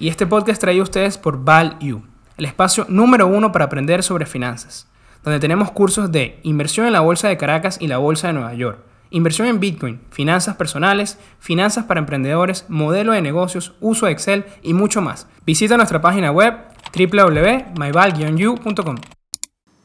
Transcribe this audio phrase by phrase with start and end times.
[0.00, 2.02] y este podcast traído a ustedes por ValU,
[2.38, 4.88] el espacio número uno para aprender sobre finanzas,
[5.22, 8.54] donde tenemos cursos de inversión en la Bolsa de Caracas y la Bolsa de Nueva
[8.54, 8.78] York,
[9.10, 14.72] inversión en Bitcoin, finanzas personales, finanzas para emprendedores, modelo de negocios, uso de Excel y
[14.72, 15.28] mucho más.
[15.44, 16.54] Visita nuestra página web
[16.98, 18.14] wwwmyval
[18.48, 18.96] ucom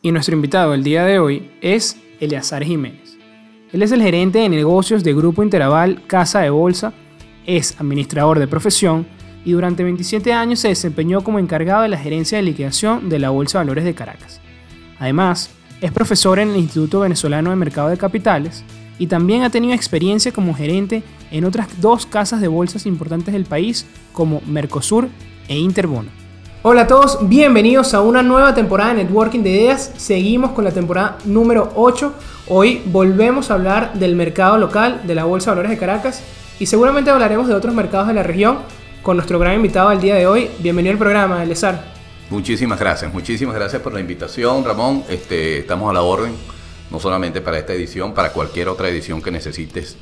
[0.02, 3.18] Y nuestro invitado el día de hoy es Eleazar Jiménez.
[3.74, 6.94] Él es el gerente de negocios de Grupo Interaval Casa de Bolsa,
[7.46, 9.06] es administrador de profesión
[9.46, 13.30] y durante 27 años se desempeñó como encargado de la gerencia de liquidación de la
[13.30, 14.42] Bolsa de Valores de Caracas.
[15.00, 18.64] Además, es profesor en el Instituto Venezolano de Mercado de Capitales
[18.98, 23.46] y también ha tenido experiencia como gerente en otras dos casas de bolsas importantes del
[23.46, 25.10] país como Mercosur
[25.48, 26.10] e Interbono.
[26.64, 29.94] Hola a todos, bienvenidos a una nueva temporada de Networking de Ideas.
[29.98, 32.14] Seguimos con la temporada número 8.
[32.48, 36.24] Hoy volvemos a hablar del mercado local de la Bolsa de Valores de Caracas
[36.60, 38.60] y seguramente hablaremos de otros mercados de la región
[39.06, 40.50] con nuestro gran invitado al día de hoy.
[40.58, 41.94] Bienvenido al programa, Elezar.
[42.32, 45.04] Muchísimas gracias, muchísimas gracias por la invitación, Ramón.
[45.08, 46.32] Este, estamos a la orden,
[46.90, 49.96] no solamente para esta edición, para cualquier otra edición que necesites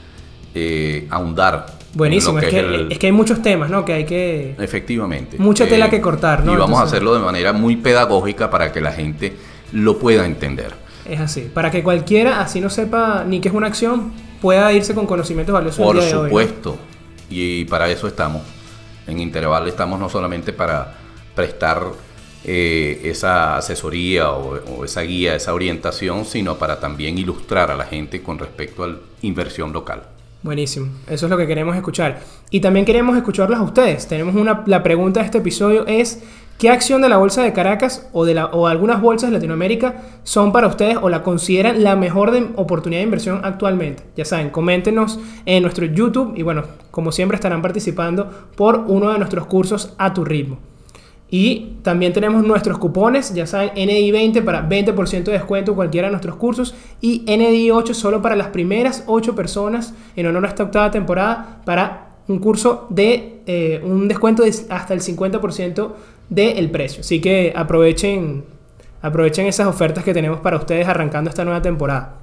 [0.55, 1.65] eh, ahondar.
[1.93, 3.83] Buenísimo, es que, es, que, hay muchos temas, ¿no?
[3.83, 4.55] Que hay que...
[4.57, 5.37] Efectivamente.
[5.37, 6.53] Mucha tela que cortar, ¿no?
[6.53, 9.33] Y vamos a hacerlo de manera muy pedagógica para que la gente
[9.73, 10.75] lo pueda entender.
[11.03, 14.95] Es así, para que cualquiera, así no sepa ni qué es una acción, pueda irse
[14.95, 15.85] con conocimientos valiosos.
[15.85, 16.77] Por supuesto,
[17.29, 18.52] y para eso estamos.
[19.07, 20.93] En Interval estamos no solamente para
[21.35, 21.91] prestar
[22.45, 28.21] eh, esa asesoría o, esa guía, esa orientación, sino para también ilustrar a la gente
[28.21, 30.03] con respecto a la inversión local.
[30.41, 32.21] Buenísimo, eso es lo que queremos escuchar.
[32.49, 34.07] Y también queremos escucharlas a ustedes.
[34.07, 36.21] Tenemos una, la pregunta de este episodio es,
[36.57, 40.03] ¿qué acción de la Bolsa de Caracas o de la, o algunas bolsas de Latinoamérica
[40.23, 44.03] son para ustedes o la consideran la mejor de, oportunidad de inversión actualmente?
[44.15, 49.17] Ya saben, coméntenos en nuestro YouTube y bueno, como siempre estarán participando por uno de
[49.17, 50.59] nuestros cursos a tu ritmo.
[51.35, 56.11] Y también tenemos nuestros cupones, ya saben, NDI20 para 20% de descuento en cualquiera de
[56.11, 60.91] nuestros cursos y NDI8 solo para las primeras 8 personas en honor a esta octava
[60.91, 65.91] temporada para un curso de eh, un descuento de hasta el 50%
[66.33, 67.01] del precio.
[67.01, 68.45] Así que aprovechen,
[69.01, 72.15] aprovechen esas ofertas que tenemos para ustedes arrancando esta nueva temporada.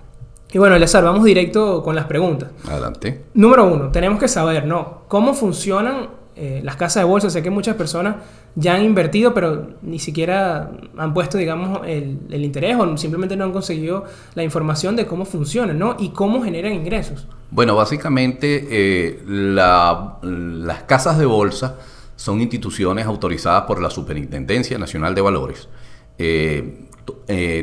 [0.53, 2.51] Y bueno, Elazar, vamos directo con las preguntas.
[2.69, 3.25] Adelante.
[3.35, 5.03] Número uno, tenemos que saber, ¿no?
[5.07, 8.17] ¿Cómo funcionan eh, las casas de bolsa, sé que muchas personas
[8.55, 13.53] ya han invertido, pero ni siquiera han puesto, digamos, el, interés o simplemente no han
[13.53, 14.05] conseguido
[14.35, 15.97] la información de cómo funcionan, ¿no?
[15.99, 17.27] Y cómo generan ingresos.
[17.51, 21.77] Bueno, básicamente eh, las casas de bolsa
[22.21, 25.69] son instituciones autorizadas por la Superintendencia Nacional de Valores.
[26.19, 26.87] Eh,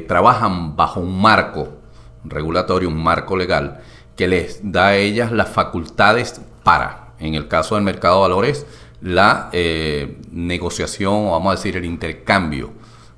[0.08, 1.78] trabajan bajo un marco
[2.24, 3.82] regulatorio, un marco legal,
[4.16, 8.66] que les da a ellas las facultades para en el caso del mercado de valores,
[9.02, 12.72] la eh, negociación, o vamos a decir, el intercambio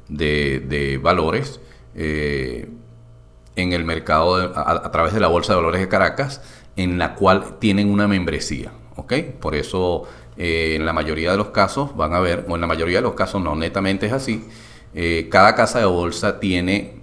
[0.09, 1.61] de, valores
[1.95, 2.69] eh,
[3.55, 6.41] en el mercado a, través de la Bolsa de Valores de Caracas,
[6.75, 8.71] en la cual tienen una membresía.
[8.95, 9.13] ¿ok?
[9.39, 10.03] Por eso,
[10.39, 13.03] eh, en la mayoría de los casos, van a ver, o en la mayoría de
[13.03, 14.45] los casos no, netamente es así,
[15.29, 16.99] cada casa de bolsa tiene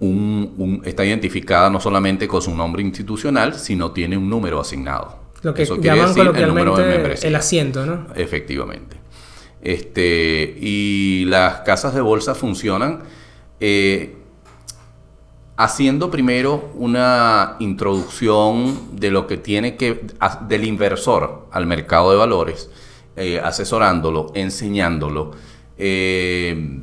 [0.00, 5.18] un, está identificada no solamente con su nombre institucional, sino tiene un número asignado.
[5.42, 8.06] Lo que llaman coloquialmente el, asiento, ¿no?
[8.14, 8.96] Efectivamente.
[9.62, 13.02] Este, y las casas de bolsa funcionan
[13.60, 14.16] eh,
[15.56, 20.06] haciendo primero una introducción de lo que tiene que
[20.48, 22.70] del inversor al mercado de valores,
[23.16, 25.32] eh, asesorándolo, enseñándolo.
[25.78, 26.80] Eh,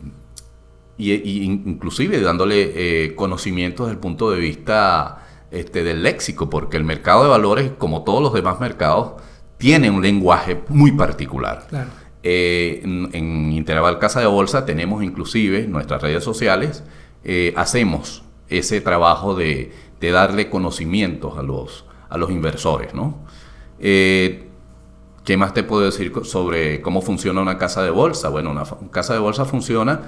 [0.98, 7.24] y, inclusive dándole conocimientos desde el punto de vista este, del léxico, porque el mercado
[7.24, 9.14] de valores, como todos los demás mercados,
[9.58, 11.68] tiene un lenguaje muy particular.
[12.24, 16.84] Eh, en, Interval Casa de Bolsa tenemos inclusive nuestras redes sociales,
[17.24, 22.94] eh, hacemos ese trabajo de, darle conocimientos a los, a los inversores.
[22.94, 23.20] ¿no?
[23.80, 24.48] Eh,
[25.24, 28.30] ¿Qué más te puedo decir sobre cómo funciona una casa de bolsa?
[28.30, 30.02] Bueno, una casa de bolsa funciona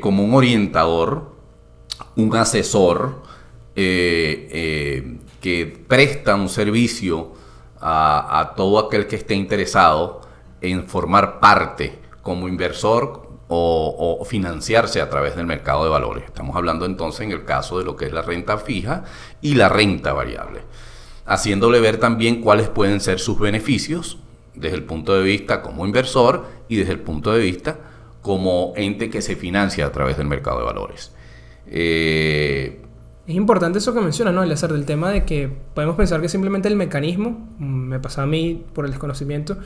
[0.00, 1.32] como un orientador,
[2.16, 3.22] un asesor,
[3.74, 7.32] eh, eh, que presta un servicio
[7.80, 10.20] a, todo aquel que esté interesado
[10.60, 16.24] en formar parte como inversor o, financiarse a través del mercado de valores.
[16.24, 19.04] Estamos hablando entonces en el caso de lo que es la renta fija
[19.40, 20.62] y la renta variable,
[21.26, 24.18] haciéndole ver también cuáles pueden ser sus beneficios
[24.54, 27.78] desde el punto de vista como inversor y desde el punto de vista
[28.22, 31.12] como ente que se financia a través del mercado de valores.
[31.66, 32.81] Eh,
[33.24, 34.42] Es importante eso que mencionas, ¿no?
[34.42, 38.24] El hacer del tema de que podemos pensar que simplemente el mecanismo, mm, me pasa
[38.24, 39.58] a mí por el desconocimiento,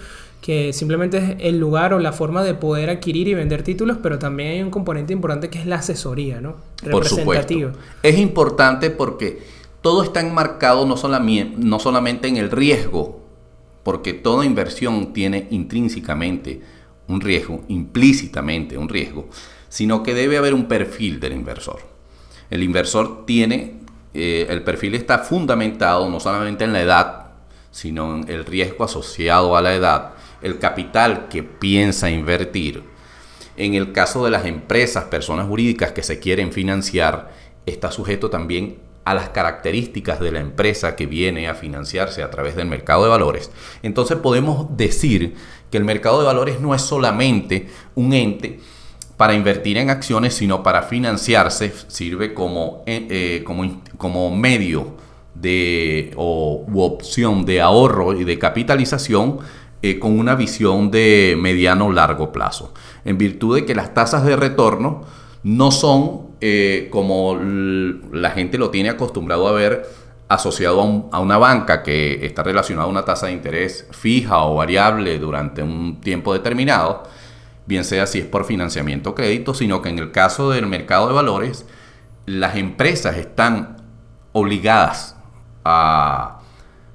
[0.43, 4.19] que simplemente es el lugar o la forma de poder adquirir y vender títulos, pero
[4.19, 6.57] también hay un componente importante que es la asesoría, ¿no?
[6.91, 7.73] Por supuesto.
[8.03, 9.39] Es importante porque
[9.81, 10.97] todo está enmarcado no,
[11.57, 13.23] no solamente en el riesgo,
[13.83, 16.61] porque toda inversión tiene intrínsecamente
[17.09, 19.29] un riesgo, implícitamente un riesgo,
[19.71, 21.96] sino que debe haber un perfil del inversor.
[22.51, 23.81] El inversor tiene,
[24.15, 27.27] eh, el perfil está fundamentado no solamente en la edad,
[27.71, 30.13] sino en el riesgo asociado a la edad,
[30.43, 32.85] el capital que piensa invertir.
[33.57, 37.33] En el caso de las empresas, personas jurídicas que se quieren financiar,
[37.67, 42.57] está sujeto también a las características de la empresa que viene a financiarse a través
[42.57, 43.51] del mercado de valores.
[43.83, 45.35] Entonces podemos decir
[45.71, 48.61] que el mercado de valores no es solamente un ente
[49.17, 54.95] para invertir en acciones, sino para financiarse, sirve como, eh, eh, como, como, medio
[55.35, 59.39] de, o, u opción de ahorro y de capitalización
[59.83, 62.75] eh, con una visión de mediano largo plazo.
[63.05, 65.05] En virtud de que las tasas de retorno
[65.43, 66.27] no son
[66.91, 67.41] como
[68.13, 69.87] la gente lo tiene acostumbrado a ver
[70.29, 74.57] asociado a, a, una banca que está relacionada a una tasa de interés fija o
[74.57, 77.05] variable durante un tiempo determinado,
[77.67, 81.09] bien sea si es por financiamiento o crédito, sino que en el caso del mercado
[81.09, 81.67] de valores,
[82.27, 83.77] las empresas están
[84.33, 85.17] obligadas
[85.65, 86.41] a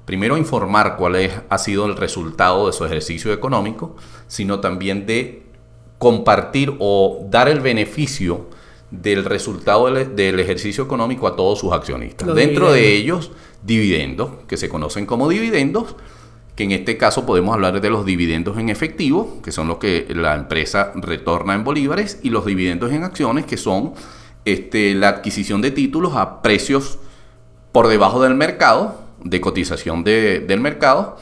[0.04, 3.96] primero informar cuál es, ha sido el resultado de su ejercicio económico,
[4.26, 5.42] sino también de
[5.98, 8.48] compartir o dar el beneficio
[8.90, 12.34] del resultado del, ejercicio económico a todos sus accionistas.
[12.34, 13.30] Dentro de ellos,
[13.62, 15.96] dividendos, que se conocen como dividendos,
[16.54, 20.06] que en este caso podemos hablar de los dividendos en efectivo, que son los que
[20.10, 23.94] la empresa retorna en bolívares, y los dividendos en acciones, que son
[24.44, 26.98] este, la adquisición de títulos a precios
[27.72, 31.16] por debajo del mercado, de cotización del mercado,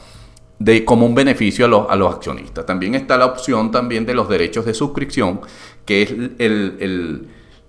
[0.59, 2.65] de como un beneficio a los, a los, accionistas.
[2.65, 5.41] También está la opción también de los derechos de suscripción,
[5.85, 6.13] que es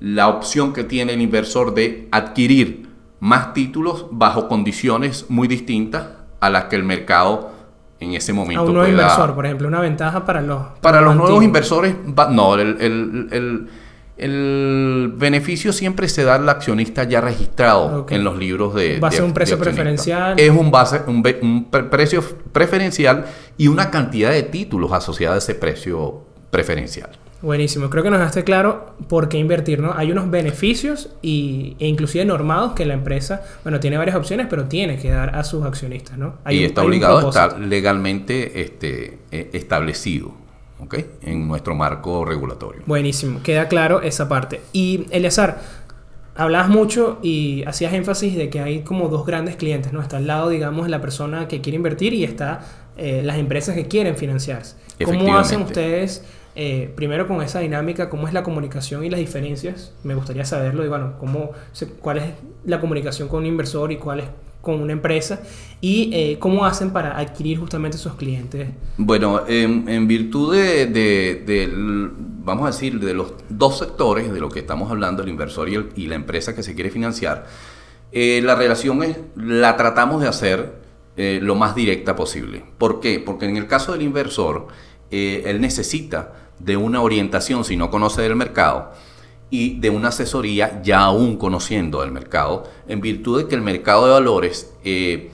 [0.00, 2.88] la opción que tiene el inversor de adquirir
[3.20, 7.52] más títulos bajo condiciones muy distintas a las que el mercado
[8.00, 8.62] en ese momento.
[8.62, 10.60] A un nuevo inversor, por ejemplo, una ventaja para los...
[10.80, 11.94] Para los nuevos inversores,
[12.30, 13.68] no, el,
[15.16, 18.98] beneficio siempre se da al accionista ya registrado en los libros de...
[18.98, 20.38] Va a ser un precio preferencial.
[20.38, 23.24] Es un, base, un, un precio preferencial
[23.56, 27.10] y una cantidad de títulos asociada a ese precio preferencial.
[27.42, 29.92] Buenísimo, creo que nos dejaste claro por qué invertir, ¿no?
[29.94, 34.66] Hay unos beneficios y, e inclusive normados que la empresa, bueno, tiene varias opciones, pero
[34.66, 36.34] tiene que dar a sus accionistas, ¿no?
[36.48, 40.32] y está obligado a estar legalmente este, e, establecido,
[40.78, 40.94] ¿ok?
[41.22, 42.82] En nuestro marco regulatorio.
[42.86, 44.60] Buenísimo, queda claro esa parte.
[44.72, 45.60] Y Eleazar,
[46.36, 50.00] hablabas mucho y hacías énfasis de que hay como dos grandes clientes, ¿no?
[50.00, 52.60] Está al lado, digamos, la persona que quiere invertir y está
[52.96, 54.76] eh, las empresas que quieren financiarse.
[55.04, 56.24] ¿Cómo hacen ustedes?
[56.54, 60.84] Eh, primero con esa dinámica, cómo es la comunicación y las diferencias, me gustaría saberlo,
[60.84, 61.52] y bueno, cómo,
[62.00, 62.24] cuál es
[62.66, 64.26] la comunicación con un inversor y cuál es
[64.60, 65.40] con una empresa,
[65.80, 68.68] y eh, cómo hacen para adquirir justamente esos clientes.
[68.98, 71.72] Bueno, en, virtud de,
[72.44, 76.06] vamos a decir, de los dos sectores de lo que estamos hablando, el inversor y,
[76.06, 77.46] la empresa que se quiere financiar,
[78.12, 80.82] eh, la relación es, la tratamos de hacer
[81.16, 82.64] lo más directa posible.
[82.78, 83.20] ¿Por qué?
[83.20, 84.68] Porque en el caso del inversor,
[85.10, 88.92] él necesita de una orientación si no conoce del mercado
[89.50, 94.06] y de una asesoría ya aún conociendo el mercado, en virtud de que el mercado
[94.06, 95.30] de valores eh,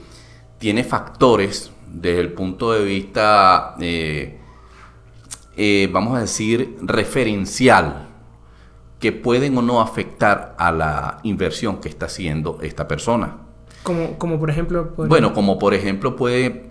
[0.57, 4.37] tiene factores desde el punto de vista, eh,
[5.55, 8.09] eh, vamos a decir, referencial,
[8.99, 13.48] que pueden o no afectar a la inversión que está haciendo esta persona.
[13.89, 14.93] Como, como por ejemplo...
[14.97, 16.69] Bueno, como por ejemplo puede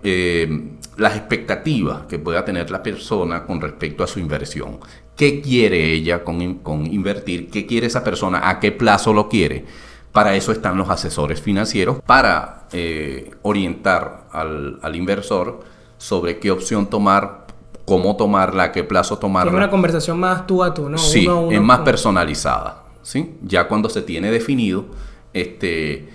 [0.95, 4.79] las expectativas que pueda tener la persona con respecto a su inversión.
[5.17, 6.41] ¿Qué quiere ella con,
[6.85, 7.49] invertir?
[7.49, 8.49] ¿Qué quiere esa persona?
[8.49, 9.65] ¿A qué plazo lo quiere?
[10.13, 15.59] Para eso están los asesores financieros, para eh, orientar al, inversor
[15.97, 17.47] sobre qué opción tomar,
[17.83, 19.51] cómo tomarla, a qué plazo tomarla.
[19.51, 20.97] Es una conversación más tú a tú, ¿no?
[20.97, 22.83] Sí, es más personalizada.
[23.03, 23.35] ¿sí?
[23.43, 24.85] Ya cuando se tiene definido
[25.33, 26.09] este,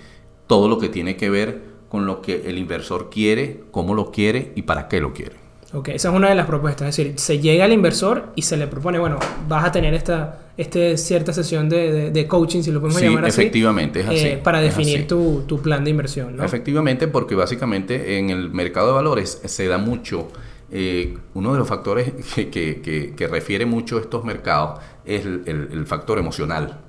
[0.47, 4.51] todo lo que tiene que ver con lo que el inversor quiere, cómo lo quiere
[4.55, 5.45] y para qué lo quiere.
[5.73, 6.87] Ok, esa es una de las propuestas.
[6.89, 10.45] Es decir, se llega al inversor y se le propone, bueno, vas a tener esta
[10.57, 13.41] este, cierta sesión de, de, coaching, si lo podemos llamar así.
[13.41, 14.27] efectivamente, es así.
[14.27, 16.45] Eh, para definir tu, tu, plan de inversión, ¿no?
[16.45, 20.29] Efectivamente, porque básicamente en el mercado de valores se da mucho,
[20.71, 25.43] eh, uno de los factores que, que, que, refiere mucho a estos mercados es el,
[25.45, 26.84] el, el factor emocional.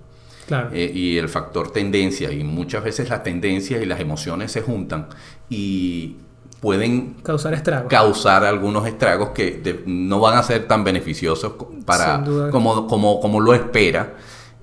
[0.47, 0.71] Claro.
[0.73, 2.31] Eh, y el factor tendencia.
[2.33, 5.09] Y muchas veces las tendencias y las emociones se juntan
[5.51, 6.17] y
[6.61, 7.89] pueden Causar estragos.
[7.91, 11.53] causar algunos estragos que de- no van a ser tan beneficiosos
[11.85, 14.15] para como, como, como lo espera.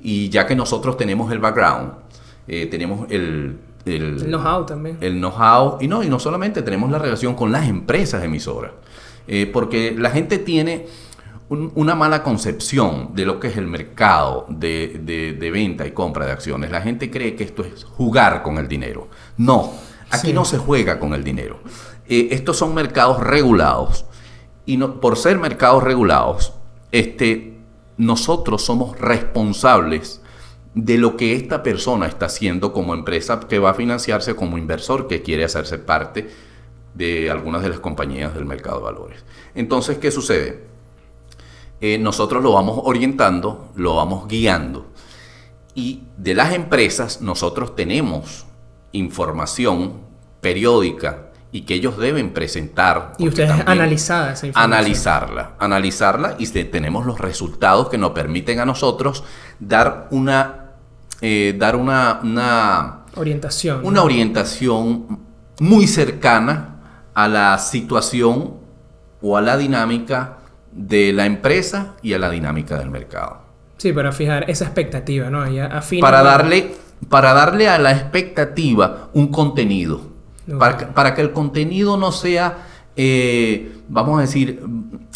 [0.02, 1.94] Y ya que nosotros tenemos el background,
[2.48, 4.98] eh, tenemos el, el, el know-how también.
[5.00, 8.72] el know-how y no, y no solamente tenemos la relación con las empresas emisoras,
[9.28, 10.88] Eh, porque la gente tiene
[11.50, 15.92] un- una mala concepción de lo que es el mercado de, de- de venta y
[15.92, 16.72] compra de acciones.
[16.72, 19.10] La gente cree que esto es jugar con el dinero.
[19.38, 19.74] No,
[20.10, 20.34] aquí Sí.
[20.34, 21.60] no se juega con el dinero.
[22.08, 24.06] Eh, estos son mercados regulados
[24.66, 26.54] y no, por ser mercados regulados,
[26.92, 27.58] este,
[27.98, 30.22] nosotros somos responsables
[30.76, 35.08] de lo que esta persona está haciendo como empresa que va a financiarse como inversor
[35.08, 36.30] que quiere hacerse parte
[36.96, 39.26] de algunas de las compañías del mercado de valores.
[39.56, 40.64] Entonces, ¿qué sucede?
[41.86, 44.94] Eh, nosotros lo vamos orientando, lo vamos guiando
[45.76, 48.46] y de las empresas nosotros tenemos
[48.94, 49.96] información
[50.40, 53.16] periódica y que ellos deben presentar.
[53.18, 54.74] y ustedes analizada esa información.
[54.74, 59.26] analizarla, analizarla y tenemos los resultados que nos permiten a nosotros
[59.60, 60.76] dar una,
[61.20, 63.82] eh, dar una, una, Orientación.
[63.84, 65.20] una orientación
[65.60, 68.54] muy cercana a la situación
[69.22, 70.38] o a la dinámica
[70.76, 73.42] de la empresa y a la dinámica del mercado.
[73.78, 75.50] Sí, para fijar esa expectativa, ¿no?
[75.50, 76.72] Y afina- Para darle,
[77.10, 80.02] para darle a la expectativa un contenido.
[80.52, 80.58] Ok.
[80.58, 82.58] Para, que- para que el contenido no sea,
[82.96, 84.62] eh, vamos a decir,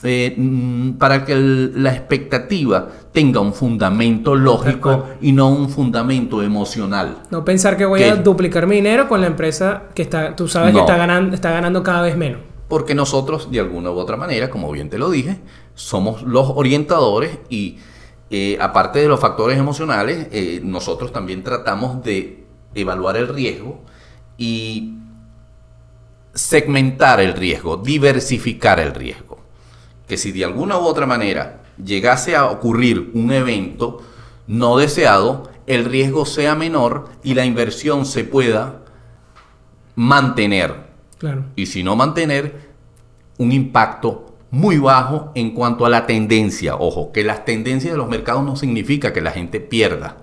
[0.04, 6.42] eh, mm, para que el- la expectativa tenga un fundamento lógico y no un fundamento
[6.44, 7.18] emocional.
[7.32, 8.10] No pensar que voy ¿Qué?
[8.10, 10.82] a duplicar mi dinero con la empresa que está, tú sabes que No.
[10.82, 12.42] está ganando, está ganando cada vez menos.
[12.68, 15.40] Porque nosotros, de alguna u otra manera, como bien te lo dije,
[15.76, 17.78] somos los orientadores y
[18.30, 22.46] eh, aparte de los factores emocionales, eh, nosotros también tratamos de
[22.76, 23.80] evaluar el riesgo
[24.38, 24.96] y
[26.34, 29.40] segmentar el riesgo, diversificar el riesgo.
[30.08, 34.02] Que si de alguna u otra manera llegase a ocurrir un evento
[34.46, 38.82] no deseado, el riesgo sea menor y la inversión se pueda
[39.96, 40.87] mantener
[41.56, 42.68] Y si no mantener
[43.38, 46.76] un impacto muy bajo en cuanto a la tendencia.
[46.76, 50.18] Ojo, que las tendencias de los mercados no significa que la gente pierda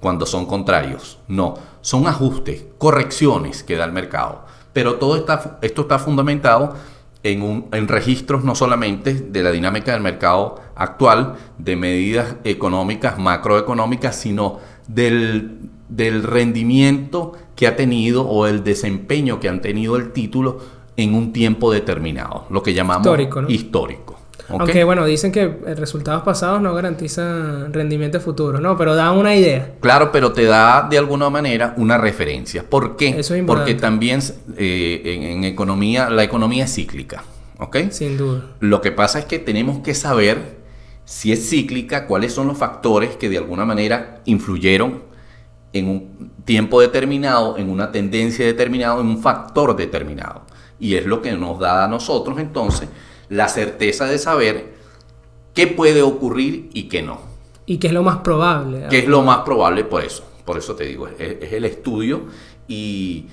[0.00, 1.18] cuando son contrarios.
[1.28, 4.44] No, son ajustes, correcciones que da el mercado.
[4.72, 6.74] Pero todo está, esto está fundamentado
[7.22, 13.18] en, un- en registros no solamente de la dinámica del mercado actual, de medidas económicas,
[13.18, 20.12] macroeconómicas, sino del, del rendimiento que ha tenido o el desempeño que han tenido el
[20.12, 20.58] título
[20.96, 23.48] en un tiempo determinado, lo que llamamos Histórico, ¿no?
[23.48, 24.18] histórico.
[24.48, 24.60] ¿ok?
[24.60, 28.76] Aunque bueno, dicen que resultados pasados no garantizan rendimientos futuros, ¿no?
[28.76, 29.74] Pero da una idea.
[29.80, 32.64] Claro, pero te da de alguna manera una referencia.
[32.68, 33.08] ¿Por qué?
[33.08, 33.72] Eso es importante.
[33.72, 34.20] Porque también
[34.56, 37.24] eh, en, en economía, la economía es cíclica.
[37.58, 37.76] ¿Ok?
[37.90, 38.42] Sin duda.
[38.60, 40.58] Lo que pasa es que tenemos que saber
[41.04, 45.02] si es cíclica, cuáles son los factores que de alguna manera influyeron
[45.74, 50.42] en un tiempo determinado, en una tendencia determinada, en un factor determinado.
[50.78, 52.88] Y es lo que nos da a nosotros entonces
[53.28, 54.74] la certeza de saber
[55.52, 57.20] qué puede ocurrir y qué no.
[57.66, 58.86] Y que es lo más probable.
[58.88, 60.24] Que es lo más probable por eso.
[60.44, 62.22] Por eso te digo, es, es el estudio
[62.68, 63.26] y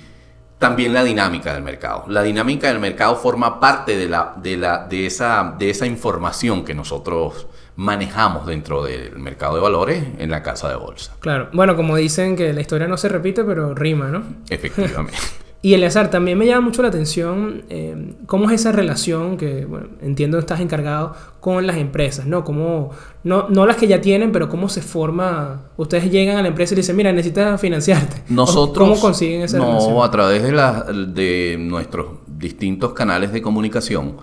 [0.58, 2.04] también la dinámica del mercado.
[2.08, 6.64] La dinámica del mercado forma parte de, la, de, la, de, esa, de esa información
[6.64, 11.14] que nosotros manejamos dentro del mercado de valores en la casa de bolsa.
[11.20, 11.48] Claro.
[11.52, 14.22] Bueno, como dicen que la historia no se repite, pero rima, ¿no?
[14.50, 15.18] Efectivamente.
[15.64, 19.90] Y Eleazar, también me llama mucho la atención eh, cómo es esa relación que, bueno,
[20.00, 22.42] entiendo que estás encargado con las empresas, ¿no?
[22.42, 22.90] Cómo,
[23.22, 25.60] no, no las que ya tienen, pero cómo se forma.
[25.76, 28.24] Ustedes llegan a la empresa y dicen, mira, necesitas financiarte.
[28.28, 30.02] Nosotros, ¿Cómo consiguen esa no, relación?
[30.02, 34.16] a través de, la- de nuestros distintos canales de comunicación,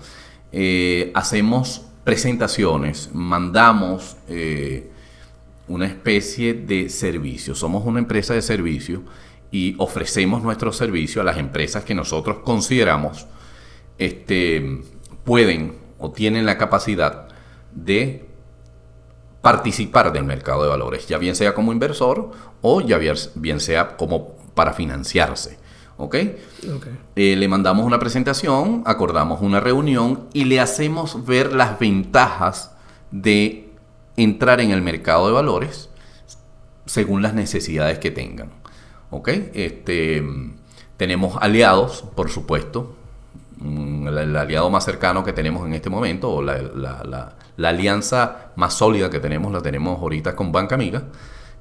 [0.52, 4.90] eh, hacemos presentaciones, mandamos eh,
[5.68, 7.54] una especie de servicio.
[7.54, 9.04] Somos una empresa de servicio
[9.52, 13.28] y ofrecemos nuestro servicio a las empresas que nosotros consideramos
[13.96, 14.80] este,
[15.22, 17.28] pueden o tienen la capacidad
[17.72, 18.24] de
[19.40, 24.34] participar del mercado de valores, ya bien sea como inversor o ya bien- sea como
[24.56, 25.59] para financiarse.
[26.00, 26.16] ¿Ok?
[26.76, 26.86] Ok.
[27.16, 32.74] Eh, le mandamos una presentación, acordamos una reunión y le hacemos ver las ventajas
[33.10, 33.68] de
[34.16, 35.90] entrar en el mercado de valores
[36.86, 38.48] según las necesidades que tengan.
[39.10, 39.28] ¿Ok?
[39.54, 40.22] Este,
[40.96, 42.96] tenemos aliados, por supuesto.
[43.58, 47.34] Mm, El, el aliado más cercano que tenemos en este momento, o la, la- la-
[47.56, 51.02] la alianza más sólida que tenemos, la tenemos ahorita con Banca Amiga,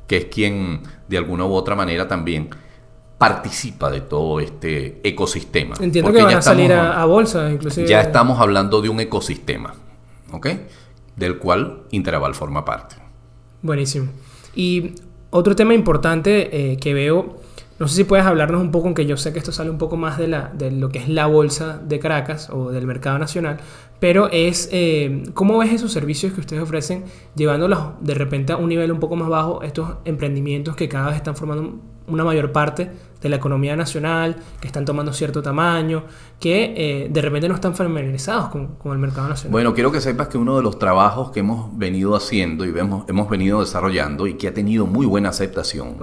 [0.08, 2.50] que es quien de alguna u otra manera también
[3.19, 5.75] participa de todo este ecosistema.
[5.79, 7.88] Entiendo que van a salir a, bolsa, inclusive.
[7.88, 9.75] Ya estamos hablando de un ecosistema,
[10.31, 10.47] ¿ok?
[11.17, 12.95] Del cual Interaval forma parte.
[13.61, 14.07] Buenísimo.
[14.55, 14.95] Y
[15.31, 17.41] otro tema importante eh, que veo,
[17.79, 19.95] no sé si puedes hablarnos un poco, aunque yo sé que esto sale un poco
[19.95, 23.57] más de, la, de lo que es la bolsa de Caracas o del mercado nacional,
[24.00, 27.05] pero es eh, cómo ves esos servicios que ustedes ofrecen
[27.36, 31.15] llevándolos de repente a un nivel un poco más bajo, estos emprendimientos que cada vez
[31.15, 36.03] están formando una mayor parte de la economía nacional, que están tomando cierto tamaño,
[36.39, 39.51] que eh, de repente no están familiarizados con, el mercado nacional.
[39.51, 43.07] Bueno, quiero que sepas que uno de los trabajos que hemos venido haciendo y hemos,
[43.07, 45.98] hemos venido desarrollando y que ha tenido muy buena aceptación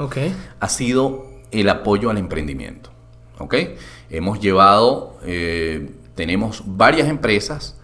[0.61, 2.91] ha sido el apoyo al emprendimiento.
[3.39, 3.77] ¿okay?
[4.11, 7.79] Hemos llevado, eh, tenemos varias empresas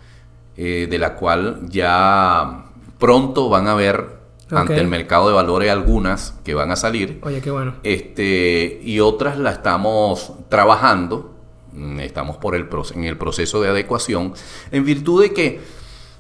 [0.57, 2.67] eh, de la cual ya
[2.99, 7.19] pronto van a ver ante el mercado de valores algunas que van a salir.
[7.23, 7.75] Oye, qué bueno.
[7.83, 11.35] Este, y otras la estamos trabajando,
[11.73, 14.35] mm, estamos por el, en el proceso de adecuación,
[14.71, 15.61] en virtud de que,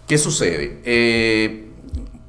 [0.07, 0.81] ¿qué sucede?
[0.85, 1.72] Eh,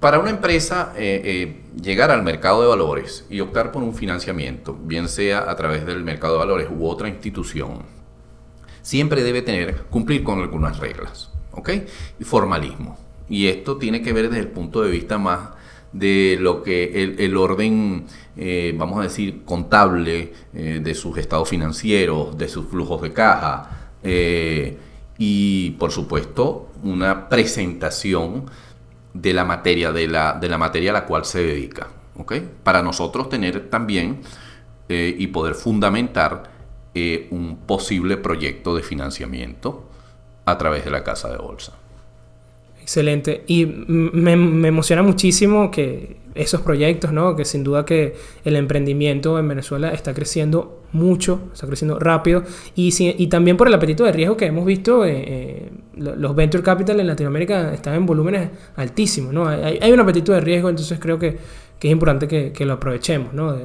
[0.03, 4.77] para una empresa eh, eh, llegar al mercado de valores y optar por un financiamiento,
[4.83, 7.83] bien sea a través del mercado de valores u otra institución,
[8.81, 11.69] siempre debe tener, cumplir con algunas reglas, ¿ok?
[12.19, 12.97] Y formalismo.
[13.29, 15.51] Y esto tiene que ver desde el punto de vista más
[15.93, 18.05] de lo que el, orden,
[18.35, 23.91] eh, vamos a decir, contable de sus estados financieros, de sus flujos de caja
[25.17, 28.47] y, por supuesto, una presentación
[29.13, 31.87] de la materia, de la, de la materia a la cual se dedica.
[32.17, 32.47] ¿okay?
[32.63, 34.21] Para nosotros tener también
[34.89, 36.51] y poder fundamentar
[37.31, 39.89] un posible proyecto de financiamiento
[40.45, 41.73] a través de la casa de bolsa.
[42.81, 43.43] Excelente.
[43.47, 44.33] Y me,
[44.67, 47.35] emociona muchísimo que esos proyectos, ¿no?
[47.35, 52.43] Que sin duda que el emprendimiento en Venezuela está creciendo mucho, está creciendo rápido.
[52.75, 56.63] Y, y también por el apetito de riesgo que hemos visto, eh, eh, los venture
[56.63, 59.47] capital en Latinoamérica están en volúmenes altísimos, ¿no?
[59.47, 61.37] Hay, un apetito de riesgo, entonces creo que,
[61.79, 63.57] es importante que, lo aprovechemos, ¿no?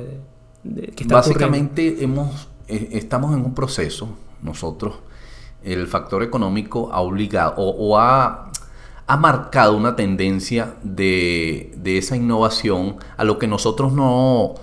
[1.06, 4.08] Básicamente hemos, eh, estamos en un proceso,
[4.42, 4.96] nosotros,
[5.62, 8.50] el factor económico ha obligado o ha
[9.08, 14.54] ha marcado una tendencia de, esa innovación a lo que nosotros no,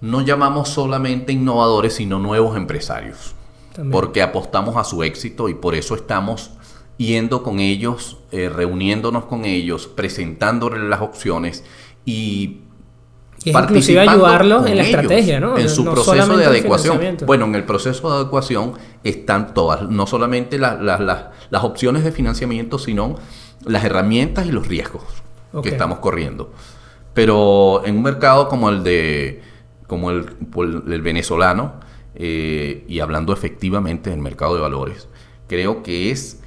[0.00, 3.34] no llamamos solamente innovadores, sino nuevos empresarios.
[3.92, 6.50] Porque apostamos a su éxito y por eso estamos
[6.96, 11.62] yendo con ellos, eh, reuniéndonos con ellos, presentándoles las opciones
[12.04, 12.62] y
[13.44, 15.56] y inclusive ayudarlos en la estrategia, ¿no?
[15.58, 17.16] En su proceso de adecuación.
[17.24, 18.74] Bueno, en el proceso de adecuación
[19.04, 23.16] están todas, no solamente las opciones de financiamiento, sino
[23.64, 25.02] las herramientas y los riesgos
[25.62, 26.52] que estamos corriendo.
[27.14, 29.42] Pero en un mercado como el de
[29.86, 31.74] como el, venezolano,
[32.14, 35.08] eh, y hablando efectivamente del mercado de valores,
[35.46, 36.40] creo que es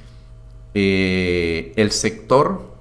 [0.74, 2.71] eh, el sector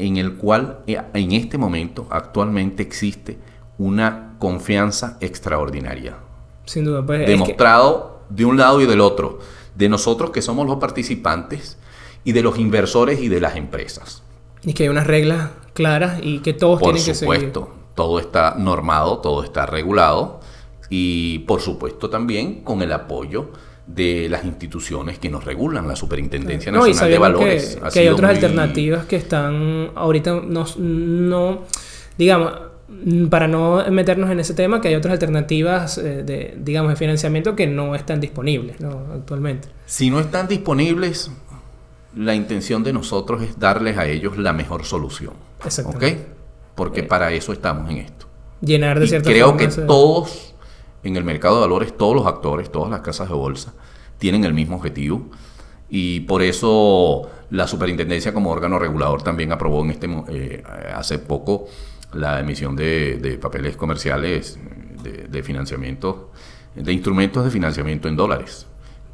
[0.00, 3.38] en el cual eh, en este momento actualmente existe
[3.78, 6.16] una confianza extraordinaria.
[6.64, 9.38] Sin duda, pues, demostrado de un lado y del otro,
[9.74, 11.78] de nosotros que somos los participantes
[12.24, 14.22] y de los inversores y de las empresas.
[14.62, 17.26] Y que hay unas reglas claras y que todos tienen que seguir.
[17.26, 20.40] Por supuesto, todo está normado, todo está regulado
[20.88, 23.50] y por supuesto también con el apoyo
[23.94, 27.78] de las instituciones que nos regulan, la Superintendencia Nacional de Valores.
[27.82, 31.62] Que, que hay otras alternativas que están ahorita no, no,
[32.16, 32.52] digamos,
[33.30, 37.56] para no meternos en ese tema, que hay otras alternativas eh, de, digamos, de financiamiento
[37.56, 39.06] que no están disponibles ¿no?
[39.14, 39.68] actualmente.
[39.86, 41.30] Si no están disponibles,
[42.16, 45.34] la intención de nosotros es darles a ellos la mejor solución.
[45.64, 45.96] Exacto.
[45.96, 46.04] ¿Ok?
[46.74, 47.04] Porque eh.
[47.04, 48.26] para eso estamos en esto.
[48.60, 50.49] Llenar de cierta Creo que todos
[51.02, 53.72] en el mercado de valores todos los actores, todas las casas de bolsa,
[54.18, 55.26] tienen el mismo objetivo
[55.88, 60.62] y por eso la superintendencia como órgano regulador también aprobó en este eh,
[60.94, 61.66] hace poco
[62.12, 64.58] la emisión de, papeles comerciales
[65.02, 66.30] de, financiamiento,
[66.74, 68.66] de instrumentos de financiamiento en dólares.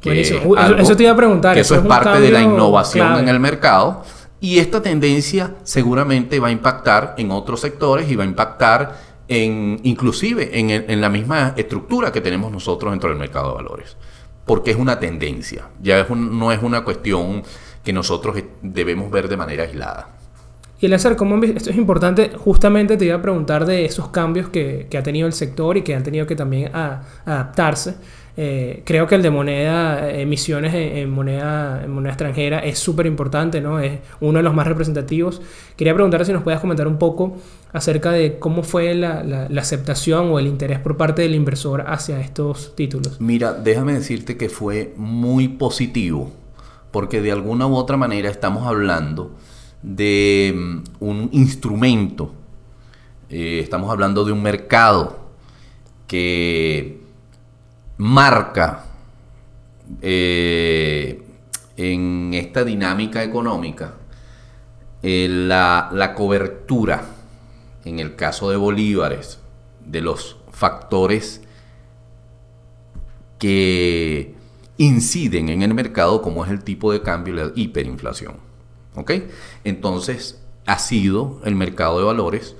[0.03, 1.53] eso te iba a preguntar.
[1.53, 4.03] Que eso, es, parte de la innovación en el mercado.
[4.39, 8.95] Y esta tendencia seguramente va a impactar en otros sectores y va a impactar
[9.27, 13.97] en, inclusive en, la misma estructura que tenemos nosotros dentro del mercado de valores,
[14.45, 17.43] porque es una tendencia, ya no es una cuestión
[17.83, 20.17] que nosotros debemos ver de manera aislada.
[20.79, 21.43] Y el hacer, ¿cómo?
[21.43, 25.33] Esto es importante, justamente te iba a preguntar de esos cambios que, ha tenido el
[25.33, 27.95] sector y que han tenido que también adaptarse.
[28.39, 33.61] Eh, creo que el de moneda, emisiones en, moneda, en moneda extranjera es súper importante,
[33.61, 33.79] ¿no?
[33.79, 35.41] Es uno de los más representativos.
[35.75, 37.37] Quería preguntar si nos puedas comentar un poco
[37.73, 41.83] acerca de cómo fue la, la- la aceptación o el interés por parte del inversor
[41.87, 43.19] hacia estos títulos.
[43.19, 46.31] Mira, déjame decirte que fue muy positivo,
[46.91, 49.31] porque de alguna u otra manera estamos hablando
[49.81, 52.33] de mm, un instrumento,
[53.31, 55.25] eh, estamos hablando de un mercado
[56.07, 56.96] que
[57.97, 58.85] marca
[60.01, 61.23] eh,
[61.75, 63.93] en esta dinámica económica
[65.03, 67.03] eh, la, la cobertura,
[67.85, 69.39] en el caso de bolívares,
[69.85, 71.41] de los factores
[73.39, 74.35] que
[74.77, 78.35] inciden en el mercado como es el tipo de cambio y la hiperinflación.
[78.95, 79.11] ¿Ok?
[79.63, 82.55] Entonces ha sido el mercado de valores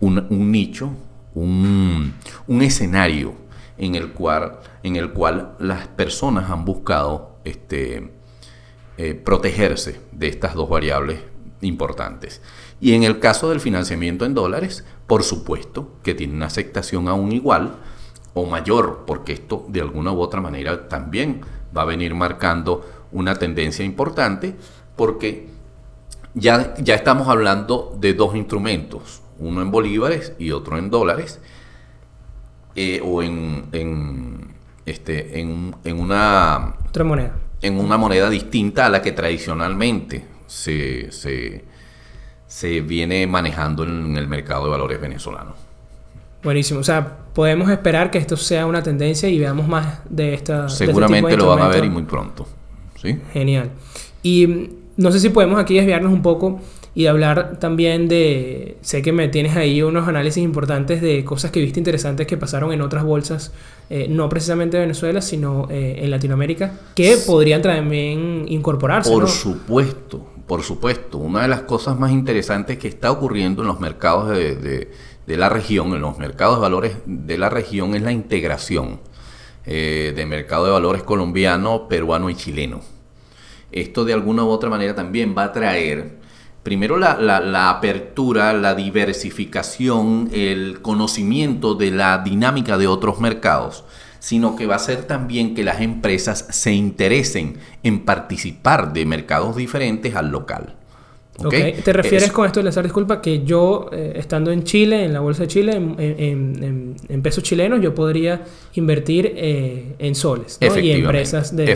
[0.00, 0.90] un, un nicho,
[1.34, 2.14] un,
[2.46, 3.34] un escenario
[3.78, 8.12] en el, cual, en el cual las personas han buscado este,
[8.96, 11.20] eh, protegerse de estas dos variables
[11.60, 12.40] importantes.
[12.80, 17.32] Y en el caso del financiamiento en dólares, por supuesto que tiene una aceptación aún
[17.32, 17.76] igual
[18.34, 21.40] o mayor, porque esto de alguna u otra manera también
[21.76, 24.54] va a venir marcando una tendencia importante,
[24.96, 25.48] porque
[26.34, 31.40] ya, ya estamos hablando de dos instrumentos, uno en bolívares y otro en dólares,
[32.76, 34.48] eh, o en, en,
[34.86, 37.34] este, en, en una Otra moneda.
[37.62, 41.64] en una moneda distinta a la que tradicionalmente se, se,
[42.46, 45.54] se viene manejando en el mercado de valores venezolano.
[46.42, 46.80] Buenísimo.
[46.80, 50.62] O sea, podemos esperar que esto sea una tendencia y veamos más de esta.
[50.62, 52.46] de este tipo de Seguramente lo van a ver y muy pronto.
[53.00, 53.18] ¿sí?
[53.32, 53.70] Genial.
[54.22, 56.60] Y mm, no sé si podemos aquí desviarnos un poco
[56.94, 58.76] y hablar también de.
[58.82, 62.72] Sé que me tienes ahí unos análisis importantes de cosas que viste interesantes que pasaron
[62.72, 63.52] en otras bolsas,
[63.90, 69.10] eh, no precisamente de Venezuela, sino eh, en Latinoamérica, que podrían también incorporarse.
[69.10, 69.28] Por ¿no?
[69.28, 71.18] supuesto, por supuesto.
[71.18, 74.90] Una de las cosas más interesantes que está ocurriendo en los mercados de, de-
[75.26, 79.00] de la región, en los mercados de valores de la región, es la integración
[79.64, 82.82] eh, de mercado de valores colombiano, peruano y chileno.
[83.72, 86.18] Esto de alguna u otra manera también va a traer,
[86.64, 93.84] primero, la, la- la apertura, la diversificación, el conocimiento de la dinámica de otros mercados,
[94.18, 99.54] sino que va a ser también que las empresas se interesen en participar de mercados
[99.56, 100.74] diferentes al local.
[101.38, 101.46] ¿Ok?
[101.46, 101.52] Ok,
[101.84, 102.84] ¿Te refieres Es- con esto, Lazar?
[102.84, 106.96] Disculpa, que yo, eh, estando en Chile, en la Bolsa de Chile, en, en- en-
[107.08, 108.42] en pesos chilenos, yo podría
[108.74, 110.66] invertir eh, en soles ¿no?
[110.66, 111.64] y Efectivamente, empresas de...
[111.64, 111.74] Perú.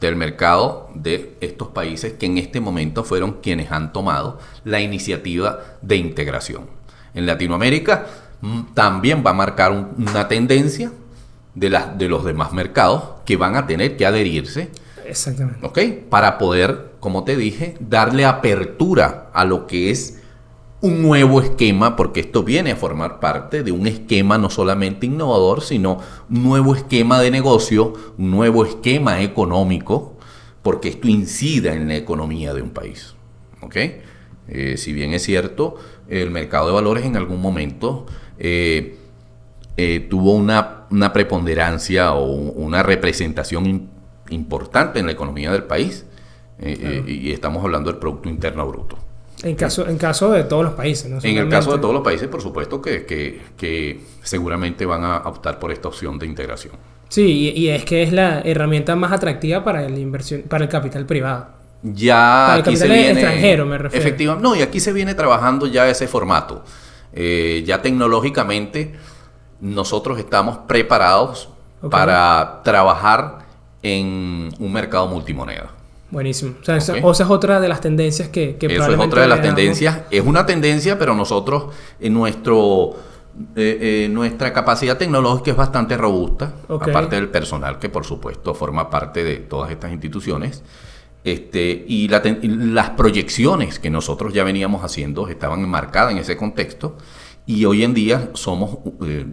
[0.00, 5.60] Del mercado de estos países que en este momento fueron quienes han tomado la iniciativa
[5.82, 6.66] de integración.
[7.14, 8.06] En Latinoamérica
[8.40, 10.90] mm, también va a marcar un- una tendencia
[11.54, 14.70] de, las de los demás mercados que van a tener que adherirse
[15.06, 15.64] Exactamente.
[15.66, 15.78] ¿ok?
[16.10, 20.20] Para poder, como te dije, darle apertura a lo que es
[20.84, 25.62] un nuevo esquema, porque esto viene a formar parte de un esquema no solamente innovador,
[25.62, 30.16] sino un nuevo esquema de negocio, un nuevo esquema económico,
[30.62, 33.14] porque esto incide en la economía de un país,
[33.62, 33.76] ¿ok?
[34.48, 35.76] Eh, si bien es cierto,
[36.08, 38.04] el mercado de valores en algún momento
[38.38, 38.98] eh,
[39.78, 43.86] eh, tuvo una, una preponderancia o una representación im-
[44.28, 46.04] importante en la economía del país.
[47.06, 48.98] y estamos hablando del Producto Interno Bruto.
[49.44, 51.18] En caso, en caso de todos los países, ¿no?
[51.22, 55.18] En el caso de todos los países, por supuesto que, que- que seguramente van a
[55.18, 56.74] optar por esta opción de integración.
[57.08, 60.70] Sí, y, y es que es la herramienta más atractiva para el inversión, para el
[60.70, 61.48] capital privado.
[61.82, 62.14] Ya
[62.46, 63.20] Para el aquí se capital viene.
[63.20, 64.02] extranjero, me refiero.
[64.06, 64.48] Efectivamente.
[64.48, 66.64] No, y aquí se viene trabajando ya ese formato.
[67.12, 68.94] Eh, ya tecnológicamente,
[69.60, 71.50] nosotros estamos preparados
[71.90, 73.40] para trabajar
[73.82, 75.70] en un mercado multimoneda.
[76.14, 76.54] Buenísimo.
[76.60, 79.28] O sea, esa, o es otra de las tendencias que, que Eso es otra de
[79.28, 79.56] las veamos.
[79.56, 80.00] tendencias.
[80.10, 82.90] Es una tendencia, pero nosotros en nuestro
[83.56, 88.88] eh, eh, nuestra capacidad tecnológica es bastante robusta, aparte del personal que por supuesto forma
[88.88, 90.62] parte de todas estas instituciones.
[91.24, 96.18] Este, y, la ten- y las proyecciones que nosotros ya veníamos haciendo estaban enmarcadas en
[96.18, 96.96] ese contexto
[97.46, 99.26] y hoy en día somos eh,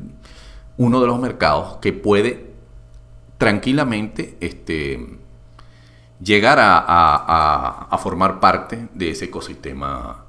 [0.78, 2.48] uno de los mercados que puede
[3.38, 5.06] tranquilamente este,
[6.24, 10.26] llegar a, a- a- a formar parte de ese ecosistema,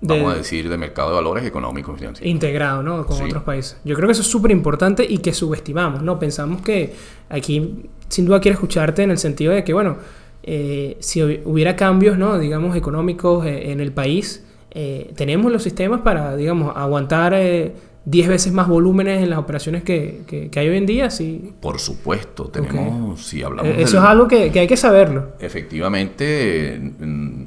[0.00, 2.30] De- vamos a decir, de mercado de valores económicos financieros.
[2.30, 3.06] integrado ¿no?
[3.06, 3.24] con Sí.
[3.24, 3.78] otros países.
[3.84, 6.18] Yo creo que eso es súper importante y que subestimamos, ¿no?
[6.18, 6.94] Pensamos que
[7.28, 9.96] aquí sin duda quiero escucharte en el sentido de que, bueno,
[10.42, 12.38] eh, si hubi- hubiera cambios, ¿no?
[12.38, 17.74] digamos, económicos eh, en el país, eh, tenemos los sistemas para, digamos, aguantar eh,
[18.06, 21.10] 10 veces más volúmenes en las operaciones que, que, que hay hoy en día.
[21.10, 21.52] Sí.
[21.60, 23.72] Por supuesto, tenemos, si hablamos...
[23.72, 25.32] Eh, eso es algo que, que, hay que saberlo.
[25.40, 26.80] Efectivamente,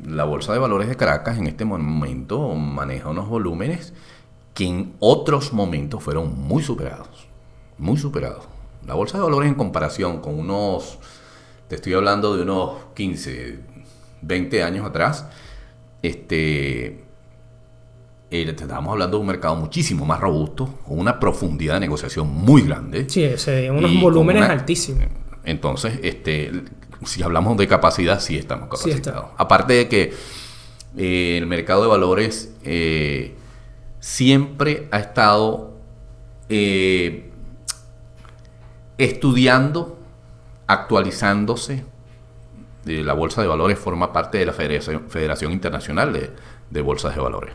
[0.06, 3.94] la Bolsa de Valores de Caracas en este momento maneja unos volúmenes
[4.54, 7.30] que en otros momentos fueron muy superados,
[7.78, 8.44] muy superados.
[8.86, 11.00] La Bolsa de Valores en comparación con unos,
[11.70, 13.60] te estoy hablando de unos 15,
[14.24, 15.26] 20 años atrás,
[16.02, 17.09] este
[18.32, 22.62] eh, estábamos hablando de un mercado muchísimo más robusto, con una profundidad de negociación muy
[22.62, 23.10] grande.
[23.10, 23.26] Sí,
[23.70, 25.06] unos volúmenes altísimos.
[25.44, 26.52] Entonces, este,
[27.06, 29.28] si hablamos de capacidad, sí estamos capacitados.
[29.38, 30.14] Aparte de que
[30.98, 33.36] eh, el mercado de valores eh,
[34.00, 35.74] siempre ha estado
[36.50, 37.30] eh,
[38.98, 39.98] estudiando,
[40.68, 41.86] actualizándose.
[42.86, 46.32] La Bolsa de Valores forma parte de la Federación, Internacional de,
[46.70, 47.54] de Bolsas de Valores.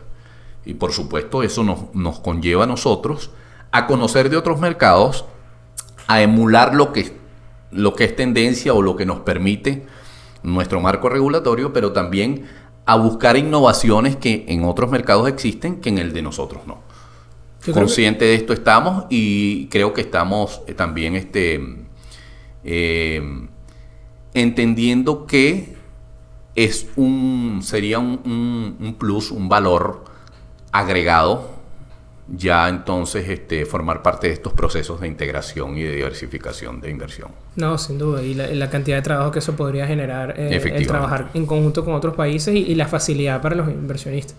[0.65, 3.29] Y por supuesto eso nos, conlleva a nosotros
[3.71, 5.25] a conocer de otros mercados,
[6.07, 7.13] a emular lo que,
[7.71, 9.85] lo que es tendencia o lo que nos permite
[10.43, 12.45] nuestro marco regulatorio, pero también
[12.85, 16.83] a buscar innovaciones que en otros mercados existen que en el de nosotros no.
[17.73, 21.59] Consciente de esto estamos y creo que estamos eh, también este,
[22.63, 23.47] eh,
[24.35, 25.75] entendiendo que
[26.53, 30.04] es un, sería un, un plus, un valor
[30.79, 31.55] agregado
[32.27, 37.29] ya entonces este, formar parte de estos procesos de integración y de diversificación de inversión.
[37.55, 41.29] No, sin duda, y la, cantidad de trabajo que eso podría generar eh, el trabajar
[41.33, 44.35] en conjunto con otros países y, la facilidad para los inversionistas.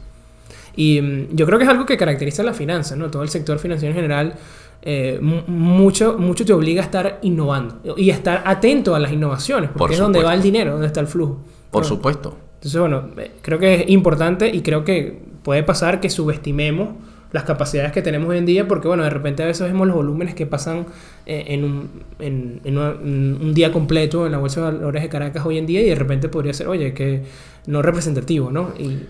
[0.75, 3.09] Y mm, yo creo que es algo que caracteriza la finanza, ¿no?
[3.09, 4.35] Todo el sector financiero en general,
[4.83, 9.71] eh, mucho, mucho te obliga a estar innovando y a estar atento a las innovaciones,
[9.77, 11.39] porque es donde va el dinero, donde está el flujo.
[11.71, 12.37] Por supuesto.
[12.67, 16.89] Entonces, bueno, eh, creo que es importante y creo que puede pasar que subestimemos
[17.31, 19.95] las capacidades que tenemos hoy en día, porque bueno, de repente a veces vemos los
[19.95, 20.87] volúmenes que pasan
[21.27, 25.59] eh, en, un, en, un, día completo en la Bolsa de Valores de Caracas hoy
[25.59, 27.23] en día y de repente podría ser, oye, que
[27.67, 28.73] no representativo, ¿no?
[28.77, 29.07] Y...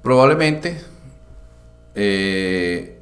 [0.00, 0.78] Probablemente
[1.96, 2.93] eh,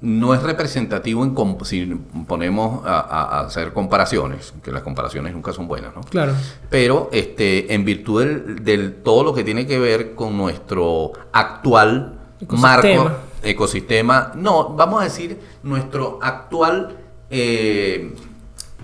[0.00, 1.34] no es representativo en
[1.64, 1.84] si
[2.26, 6.02] ponemos a, hacer comparaciones, que las comparaciones nunca son buenas, ¿no?
[6.02, 6.34] Claro.
[6.70, 8.24] Pero este, en virtud
[8.60, 13.10] del, todo lo que tiene que ver con nuestro actual marco,
[13.42, 16.96] ecosistema, no, vamos a decir nuestro actual
[17.30, 18.14] eh,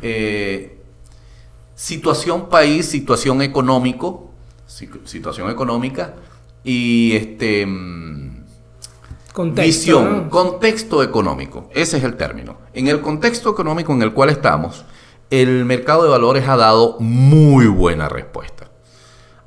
[0.02, 0.78] eh,
[1.76, 4.32] situación país, situación económico,
[4.66, 6.14] situación económica
[6.64, 7.66] y este
[9.34, 12.56] Contexto, Visión, contexto económico, ese es el término.
[12.72, 14.84] En el contexto económico en el cual estamos,
[15.28, 18.70] el mercado de valores ha dado muy buena respuesta.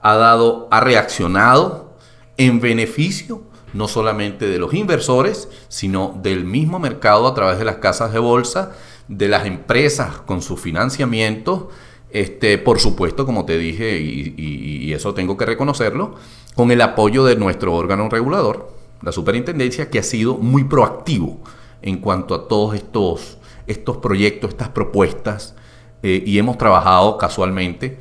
[0.02, 1.95] Ha dado, ha reaccionado
[2.36, 7.78] en beneficio no solamente de los inversores, sino del mismo mercado a través de las
[7.78, 8.73] casas de bolsa,
[9.08, 11.69] de las empresas con su financiamiento,
[12.10, 16.15] este, por supuesto, como te dije, y, y eso tengo que reconocerlo,
[16.56, 21.39] con el apoyo de nuestro órgano regulador, la superintendencia, que ha sido muy proactivo
[21.81, 25.55] en cuanto a todos estos, estos proyectos, estas propuestas,
[26.03, 27.99] eh, y hemos trabajado casualmente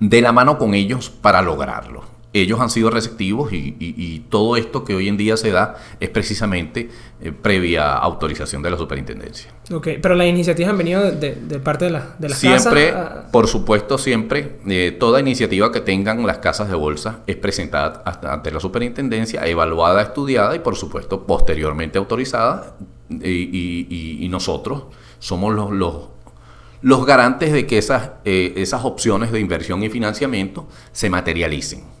[0.00, 4.94] de la mano con ellos para lograrlo ellos han sido receptivos y, todo esto que
[4.94, 9.50] hoy en día se da es precisamente eh, previa autorización de la superintendencia.
[9.72, 12.92] Ok, pero las iniciativas han venido de, parte de, la, de las siempre,
[13.32, 18.50] por supuesto, siempre, eh, toda iniciativa que tengan las casas de bolsa es presentada ante
[18.50, 22.74] la superintendencia, evaluada, estudiada y por supuesto posteriormente autorizada
[23.10, 24.84] y, nosotros
[25.18, 26.08] somos los, los,
[26.82, 31.97] los garantes de que esas, eh, esas opciones de inversión y financiamiento se materialicen.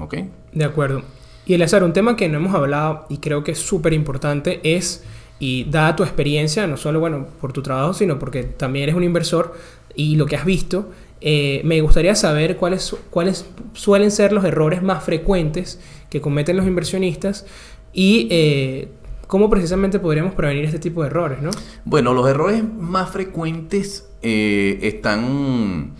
[0.00, 0.16] ¿Ok?
[0.52, 1.02] De acuerdo.
[1.46, 4.60] Y el azar, un tema que no hemos hablado y creo que es súper importante
[4.64, 5.04] es,
[5.38, 9.04] y dada tu experiencia, no solo bueno, por tu trabajo, sino porque también eres un
[9.04, 9.54] inversor
[9.94, 14.82] y lo que has visto, eh, me gustaría saber cuáles, cuáles suelen ser los errores
[14.82, 15.80] más frecuentes
[16.10, 17.46] que cometen los inversionistas
[17.92, 18.88] y eh,
[19.26, 21.50] cómo precisamente podríamos prevenir este tipo de errores, ¿no?
[21.84, 25.92] Bueno, los errores más frecuentes eh, están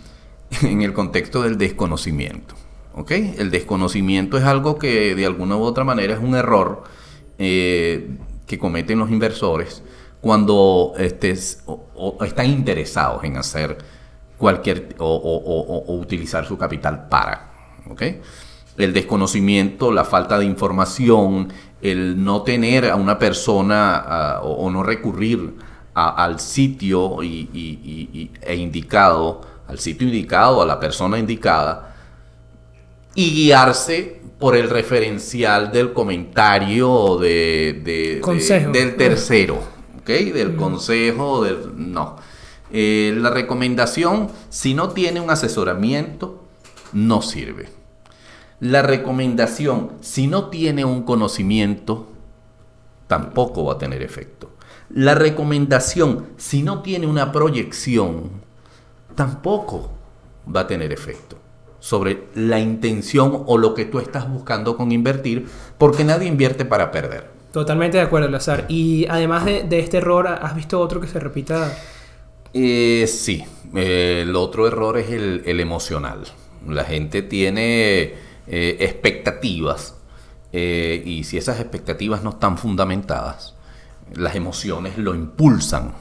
[0.61, 2.55] en el contexto del desconocimiento.
[3.07, 6.83] El desconocimiento es algo que de alguna u otra manera es un error
[7.37, 9.83] eh, que cometen los inversores
[10.19, 13.77] cuando estés, o, están interesados en hacer
[14.37, 17.51] cualquier o, utilizar su capital para.
[18.77, 25.55] El desconocimiento, la falta de información, el no tener a una persona o, no recurrir
[25.93, 31.96] al sitio e indicado, al sitio indicado, a la persona indicada,
[33.17, 38.71] y guiarse por el referencial del comentario de, de- Consejo.
[38.71, 39.55] del tercero,
[39.99, 40.05] ¿ok?
[40.07, 41.57] Del consejo, del...
[41.91, 42.17] No.
[42.71, 46.43] Eh, la recomendación, si no tiene un asesoramiento,
[46.93, 47.69] no sirve.
[48.59, 52.07] La recomendación, si no tiene un conocimiento,
[53.07, 54.51] tampoco va a tener efecto.
[54.91, 58.29] La recomendación, si no tiene una proyección,
[59.15, 59.89] tampoco
[60.55, 61.36] va a tener efecto
[61.89, 65.37] sobre la intención o lo que tú estás buscando con invertir,
[65.77, 67.23] porque nadie invierte para perder.
[67.51, 68.65] Totalmente de acuerdo, Lazar.
[68.67, 71.83] Y además de, de este error, ¿has visto otro que se repita?
[72.53, 73.43] Eh, sí,
[73.75, 76.23] Eh, el otro error es el, el emocional.
[76.67, 78.13] La gente tiene
[78.47, 79.95] eh, expectativas
[80.53, 83.55] eh, y si esas expectativas no están fundamentadas,
[84.13, 85.93] las emociones lo impulsan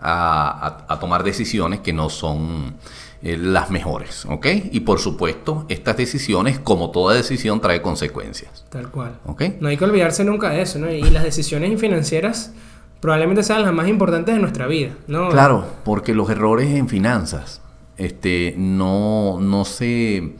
[0.00, 2.76] a, a- a tomar decisiones que no son
[3.26, 4.46] eh, las mejores, ¿ok?
[4.70, 9.18] Y por supuesto, estas decisiones, como toda decisión, trae consecuencias, Tal cual.
[9.24, 9.42] ¿ok?
[9.60, 10.92] No hay que olvidarse nunca de eso, ¿no?
[10.92, 12.52] Y las decisiones financieras
[13.00, 15.30] probablemente sean las más importantes de nuestra vida, ¿no?
[15.30, 17.62] Claro, porque los errores en finanzas
[17.96, 20.34] este, no, no se,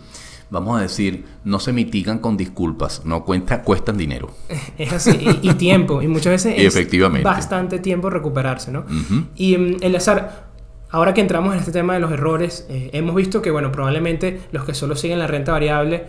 [0.51, 4.31] vamos a decir, no se mitigan con disculpas, no cuenta, cuestan dinero.
[4.79, 5.11] Es así,
[5.43, 7.25] y, y tiempo, y muchas veces Y es efectivamente.
[7.25, 8.81] bastante tiempo recuperarse, ¿no?
[8.81, 9.25] Ujú.
[9.37, 10.53] Y mm, el azar,
[10.95, 14.43] ahora que entramos en este tema de los errores, eh, hemos visto que, bueno, probablemente
[14.53, 16.05] los que solo siguen la renta variable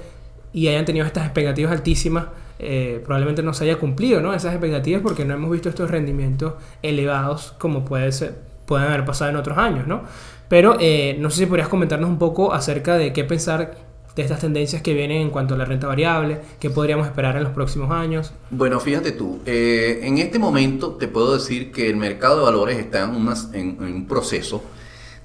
[0.53, 2.25] y hayan tenido estas expectativas altísimas,
[2.59, 4.31] eh, probablemente no se haya cumplido, ¿no?
[4.35, 8.35] Esas expectativas porque no hemos visto estos rendimientos elevados como puede ser,
[8.67, 10.03] pueden haber pasado en otros años, ¿no?
[10.49, 13.75] Pero eh, no sé si podrías comentarnos un poco acerca de qué pensar
[14.15, 17.43] de estas tendencias que vienen en cuanto a la renta variable, qué podríamos esperar en
[17.43, 18.33] los próximos años.
[18.51, 23.01] Bueno, fíjate tú, en este momento te puedo decir que el mercado de valores está
[23.01, 24.63] en un proceso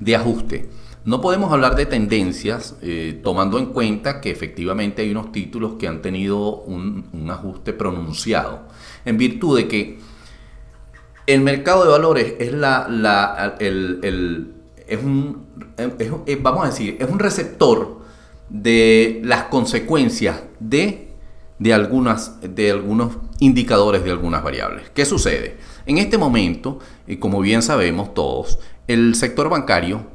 [0.00, 0.68] de ajuste.
[1.04, 5.88] No podemos hablar de tendencias eh, tomando en cuenta que efectivamente hay unos títulos que
[5.88, 8.62] han tenido un, un ajuste pronunciado,
[9.06, 9.98] en virtud de que
[11.26, 14.54] el mercado de valores es la, la- el, el-
[14.86, 15.46] es un,
[16.26, 18.00] es- vamos a decir, es un receptor
[18.48, 21.08] de las consecuencias de,
[21.60, 24.90] de, algunas, de algunos indicadores de algunas variables.
[24.92, 25.58] ¿Qué sucede?
[25.86, 28.58] En este momento, y como bien sabemos todos,
[28.92, 30.07] el sector bancario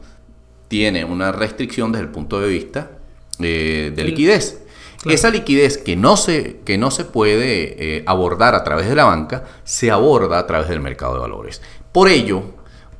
[0.67, 2.91] tiene una restricción desde el punto de vista
[3.39, 4.61] eh, de liquidez.
[5.01, 5.13] Claro.
[5.15, 9.03] Esa liquidez que no se, que no se puede eh, abordar a través de la
[9.03, 11.61] banca, se aborda a través del mercado de valores.
[11.91, 12.41] Por ello,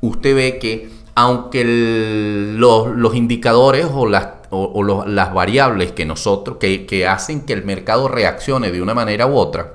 [0.00, 5.92] usted ve que aunque el- los, los indicadores o las, o- o los- las variables
[5.92, 9.72] que nosotros, que, que hacen que el mercado reaccione de una manera u otra,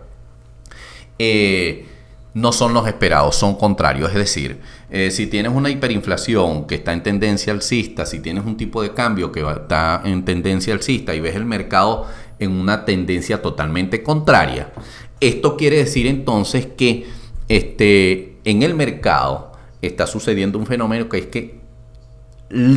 [1.20, 1.88] eh,
[2.34, 4.10] no son los esperados, son contrarios.
[4.10, 8.58] Es decir, eh, si tienes una hiperinflación que está en tendencia alcista, si tienes un
[8.58, 12.08] tipo de cambio que está en tendencia alcista y ves el mercado
[12.40, 14.72] en una tendencia totalmente contraria,
[15.20, 17.06] esto quiere decir entonces que
[17.48, 21.62] este, en el mercado está sucediendo un fenómeno que es que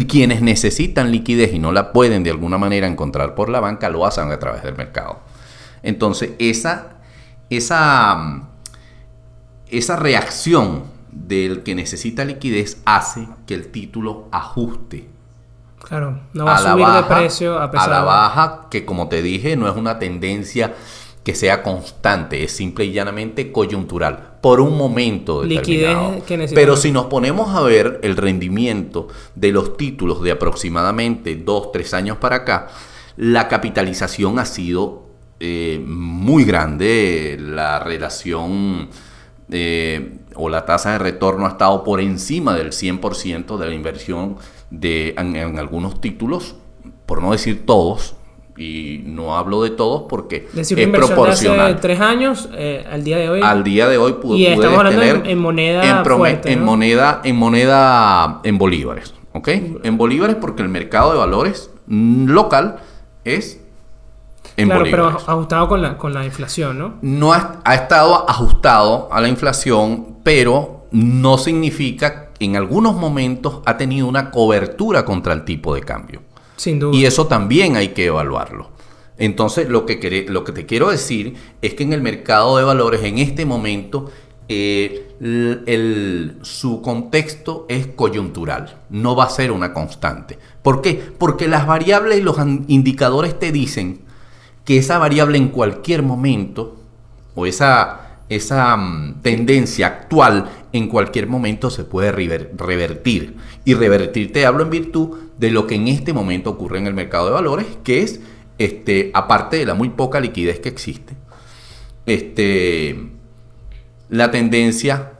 [0.09, 4.07] quienes necesitan liquidez y no la pueden de alguna manera encontrar por la banca, lo
[4.07, 5.21] hacen a través del mercado.
[5.83, 6.99] Entonces, esa,
[7.51, 8.49] esa,
[9.79, 15.09] esa reacción del que necesita liquidez hace que el título ajuste
[15.83, 18.67] Claro, no va a, a la subir baja, de precio a pesar la de- baja,
[18.71, 20.75] que como te dije, no es una tendencia
[21.23, 26.53] que sea constante, es simple y llanamente coyuntural, por un momento Liquidez que necesitamos.
[26.55, 31.95] Pero si nos ponemos a ver el rendimiento de los títulos de aproximadamente 2, 3
[31.95, 32.69] años para acá,
[33.17, 35.05] la capitalización ha sido
[35.41, 38.89] eh, muy grande, la relación
[39.51, 44.37] eh, o la tasa de retorno ha estado por encima del 100% de la inversión
[44.71, 46.57] de, en, en algunos títulos,
[47.07, 48.17] por no decir todos,
[48.57, 51.81] y no hablo de todos porque Es decir, es de hace proporcional.
[51.81, 53.41] tres años eh, al día de hoy.
[53.43, 56.53] Al día de hoy pude, Y estamos pude hablando en- tener en moneda prome- fuerte,
[56.53, 56.67] en ¿no?
[56.67, 59.49] moneda en moneda en bolívares, ¿ok?
[59.83, 62.77] En bolívares porque el mercado de valores local
[63.25, 63.61] es
[64.57, 66.95] en claro, pero ajustado con la, con la inflación, ¿no?
[67.03, 73.61] no ha, ha estado ajustado a la inflación, pero no significa que en algunos momentos
[73.67, 76.23] ha tenido una cobertura contra el tipo de cambio.
[76.57, 76.97] Sin duda.
[76.97, 78.71] Y eso también hay que evaluarlo.
[79.19, 83.03] Entonces, lo que, lo que te quiero decir es que en el mercado de valores,
[83.05, 84.11] en este momento,
[84.49, 85.09] eh,
[85.67, 90.38] el- su contexto es coyuntural, no va a ser una constante.
[90.63, 90.94] ¿Por qué?
[91.19, 92.37] Porque las variables y los
[92.69, 94.00] indicadores te dicen
[94.65, 96.77] que esa variable en cualquier momento,
[97.35, 103.37] o esa, esa mm, tendencia actual, en cualquier momento se puede rever- revertir.
[103.65, 106.94] Y revertir te hablo en virtud de lo que en este momento ocurre en el
[106.94, 108.21] mercado de valores, que es
[108.58, 111.15] este, aparte de la muy poca liquidez que existe,
[112.06, 113.10] este,
[114.08, 115.12] la tendencia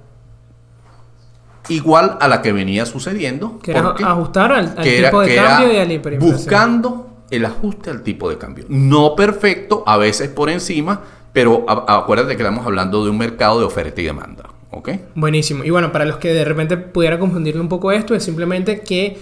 [1.69, 3.59] igual a la que venía sucediendo.
[3.59, 8.31] Que era ajustar al, tipo de cambio y a la Buscando el ajuste al tipo
[8.31, 8.65] de cambio.
[8.69, 13.67] No perfecto, a veces por encima, pero acuérdate que estamos hablando de un mercado de
[13.67, 14.51] oferta y demanda.
[14.71, 14.91] ¿Ok?
[15.15, 15.63] Buenísimo.
[15.63, 19.19] Y bueno, para los que de repente pudiera confundirle un poco esto, es simplemente que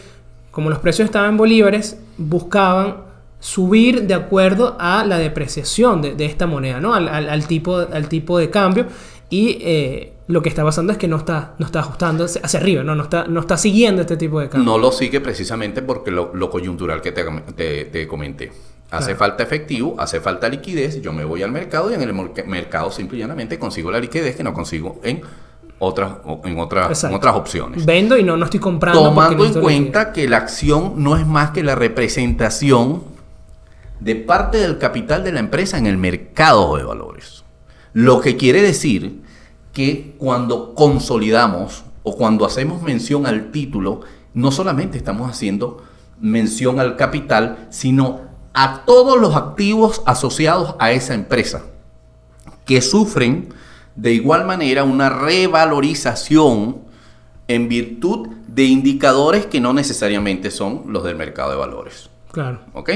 [0.53, 2.99] como los precios estaban en bolívares, buscaban
[3.41, 6.95] subir de acuerdo a la depreciación de, esta moneda, ¿no?
[6.95, 8.87] Al, tipo, al tipo de cambio.
[9.33, 12.83] Y eh, lo que está pasando es que no está, no está ajustando hacia arriba,
[12.83, 12.95] ¿no?
[12.95, 14.71] No, está, no está siguiendo este tipo de cambio.
[14.71, 18.53] No lo sigue precisamente porque lo, coyuntural que te, te, comenté.
[18.91, 22.13] Hace falta efectivo, hace falta liquidez, yo me voy al mercado y en el
[22.45, 25.23] mercado simple y llanamente consigo la liquidez que no consigo en
[25.79, 26.13] otras,
[26.45, 27.87] en otras, otras opciones.
[27.87, 29.03] Vendo y no, no estoy comprando.
[29.03, 33.03] Tomando en cuenta que la acción no es más que la representación
[33.99, 37.42] de parte del capital de la empresa en el mercado de valores.
[37.93, 39.23] Lo que quiere decir
[39.73, 44.01] que cuando consolidamos o cuando hacemos mención al título,
[44.35, 45.83] no solamente estamos haciendo
[46.21, 48.21] mención al capital, sino
[48.55, 51.65] a todos los activos asociados a esa empresa
[52.65, 53.49] que sufren
[53.97, 56.79] de igual manera una revalorización
[57.49, 62.11] en virtud de indicadores que no necesariamente son los del mercado de valores.
[62.31, 62.61] Claro.
[62.73, 62.91] ¿Ok?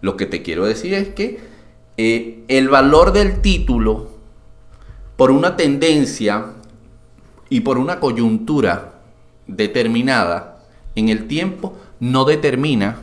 [0.00, 1.40] Lo que te quiero decir es que
[1.96, 4.10] eh, el valor del título,
[5.16, 6.46] por una tendencia
[7.48, 9.00] y por una coyuntura
[9.46, 10.58] determinada
[10.94, 13.02] en el tiempo, no determina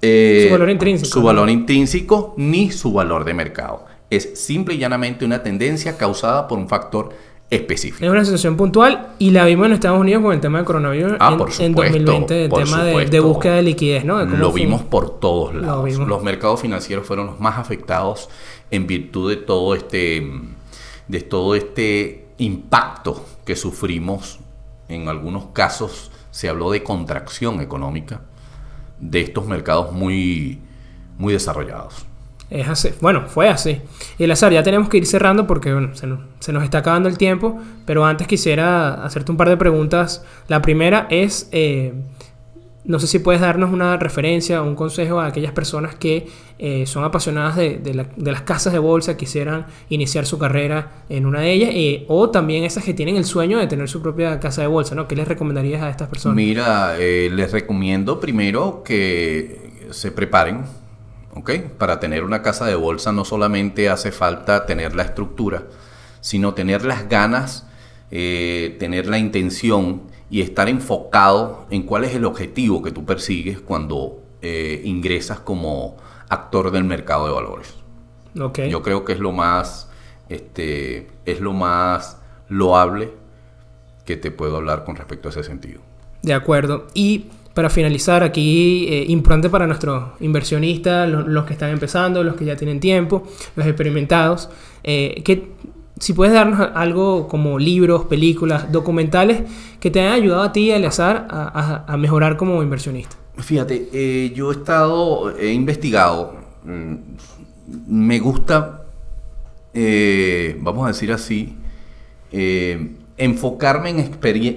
[0.00, 1.12] eh, su valor intrínseco.
[1.12, 6.46] Su valor intrínseco ni su valor de mercado es simple y llanamente una tendencia causada
[6.46, 7.10] por un factor
[7.50, 8.04] específico.
[8.04, 11.14] Es una situación puntual y la vimos en Estados Unidos con el tema del coronavirus
[11.20, 14.24] ah, en, por en 2020, el tema de, búsqueda de liquidez, ¿no?
[14.24, 15.98] lo vimos por todos lados.
[15.98, 18.28] Los mercados financieros fueron los más afectados
[18.70, 20.30] en virtud de todo este,
[21.08, 24.40] de todo este impacto que sufrimos.
[24.88, 28.20] En algunos casos se habló de contracción económica
[29.00, 30.60] de estos mercados muy,
[31.18, 32.06] muy desarrollados.
[32.50, 32.90] Es así.
[33.00, 33.80] Bueno, fue así.
[34.18, 37.60] Y el azar, ya tenemos que ir cerrando porque se, nos, está acabando el tiempo,
[37.86, 40.24] pero antes quisiera hacerte un par de preguntas.
[40.46, 41.94] La primera es, eh,
[42.84, 46.28] no sé si puedes darnos una referencia o un consejo a aquellas personas que
[46.58, 51.52] eh, son apasionadas de, las casas de bolsa, quisieran iniciar su carrera en una de
[51.52, 54.68] ellas, eh, o también esas que tienen el sueño de tener su propia casa de
[54.68, 55.08] bolsa, ¿no?
[55.08, 56.36] ¿Qué les recomendarías a estas personas?
[56.36, 60.64] Mira, les recomiendo primero que se preparen
[61.78, 65.64] para tener una casa de bolsa no solamente hace falta tener la estructura,
[66.20, 67.66] sino tener las ganas,
[68.10, 70.02] eh, tener la intención
[70.34, 75.96] y estar enfocado en cuál es el objetivo que tú persigues cuando eh, ingresas como
[76.28, 77.76] actor del mercado de valores.
[78.34, 79.88] Yo creo que es lo más,
[80.28, 83.12] este, es lo más loable
[84.04, 85.82] que te puedo hablar con respecto a ese sentido.
[86.20, 86.88] De acuerdo.
[86.94, 92.44] Y para finalizar, aquí eh, importante para nuestros inversionistas, los que están empezando, los que
[92.44, 93.22] ya tienen tiempo,
[93.54, 94.50] los experimentados,
[94.82, 95.52] eh, que
[95.98, 99.42] si puedes darnos algo como libros, películas, documentales
[99.80, 103.16] que te hayan ayudado a ti, Eleazar, a, a, mejorar como inversionista.
[103.36, 106.34] Fíjate, eh, yo he estado, he investigado,
[106.64, 106.94] mm,
[107.88, 108.82] me gusta,
[110.60, 111.56] vamos a decir así,
[113.16, 113.98] enfocarme en,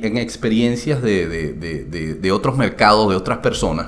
[0.04, 3.88] en experiencias de, otros mercados, de otras personas,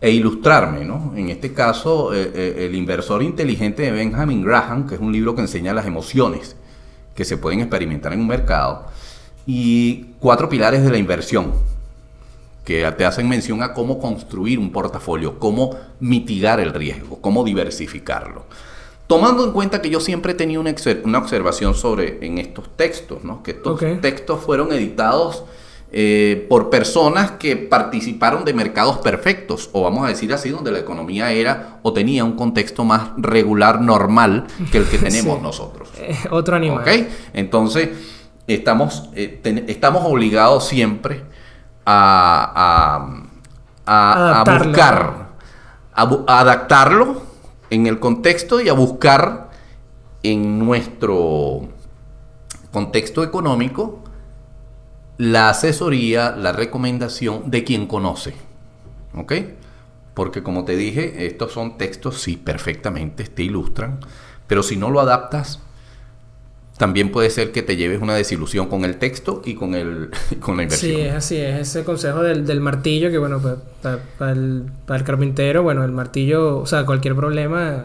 [0.00, 1.14] e ilustrarme, ¿no?
[1.16, 5.34] En este caso, eh, eh, El inversor inteligente de Benjamin Graham, que es un libro
[5.34, 6.56] que enseña las emociones
[7.14, 8.86] que se pueden experimentar en un mercado,
[9.46, 11.52] y cuatro pilares de la inversión,
[12.64, 18.44] que te hacen mención a cómo construir un portafolio, cómo mitigar el riesgo, cómo diversificarlo.
[19.06, 23.42] Tomando en cuenta que yo siempre he tenido una, observación sobre en estos textos, ¿no?
[23.42, 25.44] que estos textos fueron editados
[25.96, 30.80] eh, por personas que participaron de mercados perfectos, o vamos a decir así, donde la
[30.80, 35.90] economía era o tenía un contexto más regular, normal, que el que tenemos nosotros.
[35.98, 36.80] Eh, otro animal.
[36.80, 37.08] ¿Okay?
[37.32, 37.90] Entonces,
[38.48, 41.22] estamos, eh, estamos obligados siempre
[41.86, 43.14] a,
[43.86, 45.28] a, a buscar,
[45.92, 47.22] a adaptarlo
[47.70, 49.50] en el contexto y a buscar
[50.24, 51.68] en nuestro
[52.72, 54.03] contexto económico
[55.18, 58.34] la asesoría, la recomendación de quien conoce.
[59.14, 59.32] ¿Ok?
[60.14, 63.98] Porque como te dije, estos son textos, sí, perfectamente, te ilustran,
[64.46, 65.60] pero si no lo adaptas,
[66.78, 70.10] también puede ser que te lleves una desilusión con el texto y con, el,
[70.40, 70.92] con la inversión.
[70.92, 73.40] Sí, es así, es ese consejo del, del martillo que, bueno,
[73.82, 77.84] para, el, para el carpintero, bueno, el martillo, o sea, cualquier problema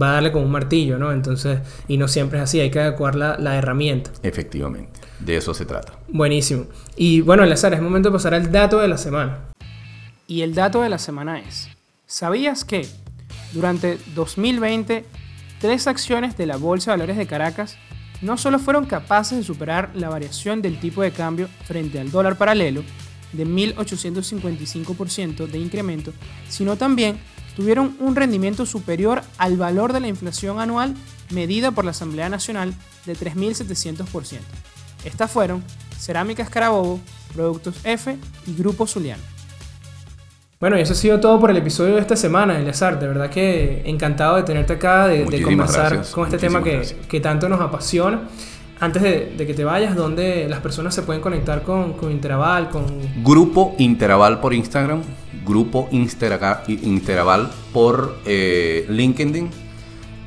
[0.00, 1.12] va a darle con un martillo, ¿no?
[1.12, 4.10] Entonces, y no siempre es así, hay que adecuar la, la herramienta.
[4.22, 5.98] Efectivamente, de eso se trata.
[6.08, 6.66] Buenísimo.
[6.96, 9.38] Y bueno, Lazar, es momento de pasar al dato de la semana.
[10.26, 11.68] Y el dato de la semana es,
[12.06, 12.86] ¿sabías que
[13.52, 15.04] durante 2020
[15.60, 17.76] tres acciones de la Bolsa de Valores de Caracas
[18.20, 22.36] no solo fueron capaces de superar la variación del tipo de cambio frente al dólar
[22.36, 22.82] paralelo
[23.32, 26.12] de 1.855% de incremento,
[26.48, 27.18] sino también
[27.54, 30.94] tuvieron un rendimiento superior al valor de la inflación anual
[31.30, 34.38] medida por la Asamblea Nacional de 3.700%.
[35.04, 35.62] Estas fueron
[35.98, 37.00] Cerámicas Carabobo,
[37.34, 39.22] Productos F y Grupo Zuliano.
[40.60, 42.98] Bueno, y eso ha sido todo por el episodio de esta semana, Eleazar.
[42.98, 47.48] De verdad que encantado de tenerte acá, de, conversar con este tema que, que, tanto
[47.48, 48.22] nos apasiona.
[48.80, 52.70] Antes de, que te vayas, ¿dónde las personas se pueden conectar con, con Interaval?
[52.70, 52.86] Con...
[53.22, 55.02] Grupo Interaval por Instagram,
[55.44, 59.67] Grupo Interaval por eh, LinkedIn.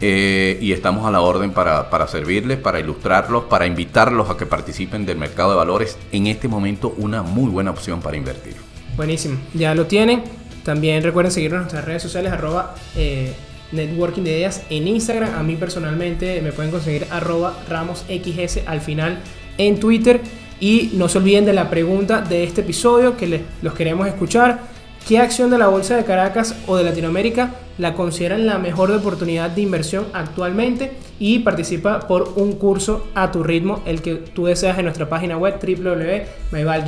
[0.03, 4.47] Eh, y estamos a la orden para, para servirles, para ilustrarlos, para invitarlos a que
[4.47, 5.97] participen del mercado de valores.
[6.11, 8.55] En este momento, una muy buena opción para invertir.
[8.97, 10.23] Buenísimo, ya lo tienen.
[10.63, 13.33] También recuerden seguirnos en nuestras redes sociales, arroba eh,
[13.71, 15.35] networking de ideas en Instagram.
[15.35, 19.19] A mí personalmente me pueden conseguir arroba ramosxs al final
[19.57, 20.21] en Twitter.
[20.59, 24.59] Y no se olviden de la pregunta de este episodio que los queremos escuchar.
[25.07, 29.49] ¿Qué acción de la Bolsa de Caracas o de Latinoamérica la consideran la mejor oportunidad
[29.49, 30.91] de inversión actualmente?
[31.17, 35.35] Y participa por un curso a tu ritmo, el que tú deseas en nuestra página
[35.35, 36.85] web wwwmyval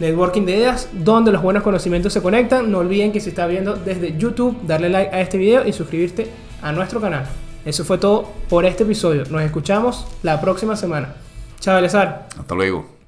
[0.00, 2.72] Networking de Ideas, donde los buenos conocimientos se conectan.
[2.72, 6.26] No olviden que si está viendo desde YouTube, darle like a este video y suscribirte
[6.60, 7.26] a nuestro canal.
[7.64, 9.24] Eso fue todo por este episodio.
[9.30, 11.14] Nos escuchamos la próxima semana.
[11.60, 12.26] Chao, Elezar.
[12.36, 12.99] Hasta luego.